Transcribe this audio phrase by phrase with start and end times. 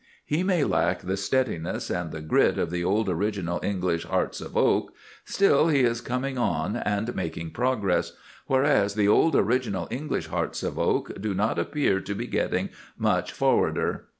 [0.25, 4.57] He may lack the steadiness and the grit of the old original English hearts of
[4.57, 4.93] oak.
[5.25, 8.13] Still, he is coming on and making progress;
[8.47, 13.31] whereas the old original English hearts of oak do not appear to be getting much
[13.31, 14.05] "forrader."